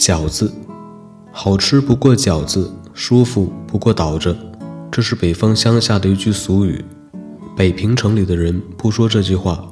[0.00, 0.50] 饺子，
[1.30, 4.34] 好吃不过饺子，舒服不过倒着，
[4.90, 6.82] 这是北方乡下的一句俗语。
[7.54, 9.62] 北平城里的人不说这句话，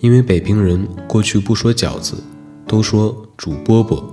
[0.00, 2.14] 因为北平人过去不说饺子，
[2.66, 4.04] 都说煮饽饽。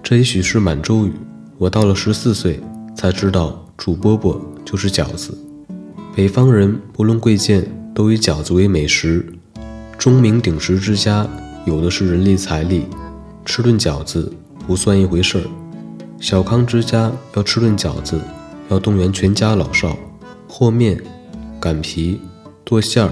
[0.00, 1.12] 这也许是满洲语。
[1.58, 2.60] 我到了十四岁
[2.94, 5.36] 才知道，煮饽饽就是饺子。
[6.14, 9.26] 北方人不论贵贱，都以饺子为美食。
[9.98, 11.26] 钟鸣鼎食之家，
[11.66, 12.86] 有的是人力财力，
[13.44, 14.32] 吃顿饺子
[14.66, 15.44] 不算一回事儿。
[16.20, 18.20] 小康之家要吃顿饺子，
[18.68, 19.96] 要动员全家老少，
[20.48, 21.00] 和面、
[21.60, 22.20] 擀皮、
[22.64, 23.10] 剁馅儿、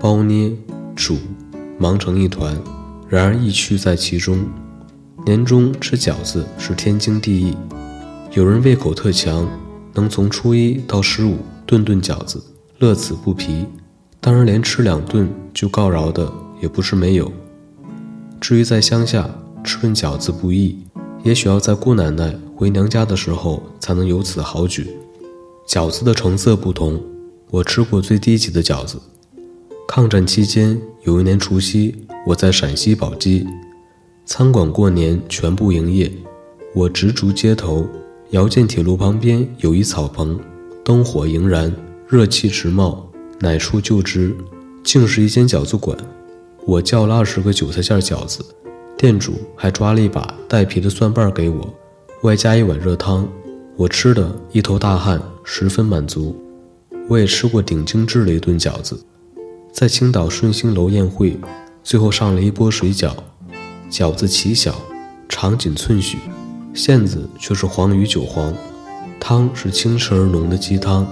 [0.00, 0.52] 包捏、
[0.96, 1.16] 煮，
[1.78, 2.56] 忙成一团。
[3.08, 4.38] 然而意趣在其中。
[5.26, 7.54] 年终吃饺子是天经地义。
[8.32, 9.46] 有人胃口特强，
[9.92, 11.36] 能从初一到十五。
[11.66, 12.42] 顿顿饺子，
[12.78, 13.66] 乐此不疲。
[14.20, 17.30] 当然，连吃两顿就告饶的也不是没有。
[18.40, 19.28] 至于在乡下
[19.64, 20.78] 吃顿饺子不易，
[21.22, 24.86] 也许要在姑奶奶回娘家的时候才能有此好举。
[25.66, 27.00] 饺子的成色不同，
[27.50, 28.98] 我吃过最低级的饺子。
[29.86, 31.94] 抗战期间，有一年除夕，
[32.26, 33.46] 我在陕西宝鸡，
[34.24, 36.10] 餐馆过年全部营业。
[36.74, 37.86] 我直逐街头，
[38.30, 40.38] 遥见铁路旁边有一草棚。
[40.84, 41.74] 灯火盈然，
[42.06, 44.34] 热气直冒，乃出就知，
[44.82, 45.96] 竟是一间饺子馆。
[46.66, 48.44] 我叫了二十个韭菜馅饺子，
[48.98, 51.72] 店主还抓了一把带皮的蒜瓣给我，
[52.22, 53.28] 外加一碗热汤。
[53.76, 56.36] 我吃的一头大汗，十分满足。
[57.08, 59.00] 我也吃过顶精致的一顿饺子，
[59.72, 61.38] 在青岛顺兴楼宴会，
[61.84, 63.12] 最后上了一波水饺，
[63.88, 64.74] 饺子奇小，
[65.28, 66.18] 长仅寸许，
[66.74, 68.52] 馅子却是黄鱼韭黄。
[69.20, 71.06] 汤是清澈而浓的鸡汤，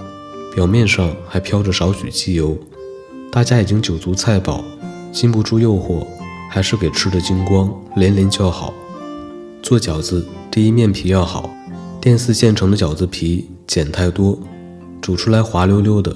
[0.53, 2.57] 表面上还飘着少许鸡油。
[3.31, 4.61] 大家已经酒足菜饱，
[5.13, 6.05] 禁不住诱惑，
[6.49, 8.73] 还是给吃的精光，连连叫好。
[9.61, 11.49] 做饺子第一面皮要好，
[11.99, 14.39] 店肆现成的饺子皮碱太多，
[15.01, 16.15] 煮出来滑溜溜的，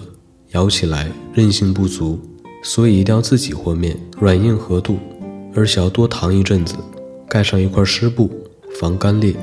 [0.51, 2.19] 咬起来韧性不足，
[2.63, 4.97] 所以一定要自己和面，软硬合度，
[5.55, 6.75] 而且要多糖一阵子，
[7.27, 8.29] 盖上一块湿布
[8.79, 9.35] 防干裂。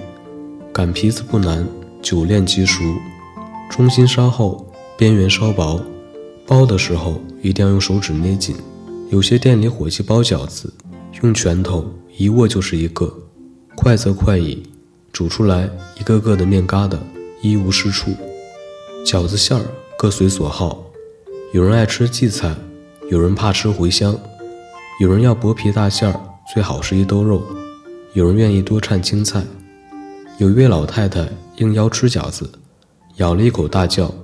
[0.73, 1.67] 擀皮子不难。
[2.01, 2.81] 久练即熟，
[3.69, 4.65] 中心稍厚，
[4.97, 5.83] 边缘稍薄。
[6.47, 8.55] 包的时候一定要用手指捏紧。
[9.11, 10.73] 有些店里伙计包饺子，
[11.23, 13.13] 用拳头一握就是一个，
[13.75, 14.63] 快则快矣，
[15.13, 15.69] 煮出来
[15.99, 16.97] 一个个的面疙瘩，
[17.43, 18.13] 一无是处。
[19.05, 19.65] 饺子馅儿
[19.99, 20.85] 各随所好，
[21.53, 22.55] 有人爱吃荠菜，
[23.11, 24.19] 有人怕吃茴香，
[25.01, 26.21] 有人要薄皮大馅儿，
[26.53, 27.43] 最好是一兜肉，
[28.13, 29.45] 有人愿意多掺青菜。
[30.39, 31.29] 有一位老太太。
[31.61, 32.49] 应邀吃饺子，
[33.17, 34.15] 咬了一口，大叫。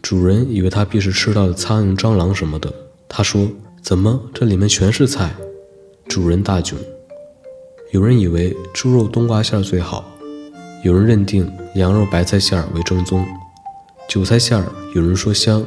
[0.00, 2.72] 主人以为她必是吃到了苍蝇、蟑螂什么的。
[3.08, 3.48] 他说
[3.82, 5.34] ：“怎么这里面全是菜？”
[6.10, 6.74] 主人大窘。
[7.92, 10.04] 有人以为猪肉冬瓜馅儿最好，
[10.82, 13.24] 有人认定羊肉白菜馅儿为正宗。
[14.08, 15.64] 韭菜馅儿，有人说香，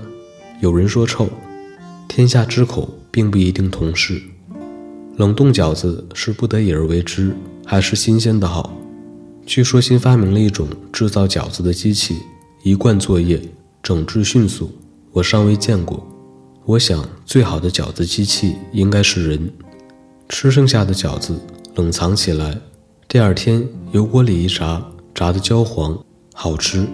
[0.60, 1.30] 有人说臭。
[2.10, 4.22] 天下之口并不一定同事。
[5.16, 7.34] 冷冻饺子是不得已而为之，
[7.66, 8.74] 还是新鲜的好？
[9.46, 12.18] 据说新发明了一种制造饺子的机器，
[12.64, 13.42] 一贯作业，
[13.82, 14.70] 整治迅速。
[15.14, 16.06] 我尚未见过。
[16.66, 19.54] 我想最好的饺子机器应该是人。
[20.34, 21.40] 吃剩下的饺子
[21.76, 22.58] 冷藏起来，
[23.08, 24.84] 第二天油锅里一炸，
[25.14, 25.96] 炸得焦黄，
[26.34, 26.88] 好吃。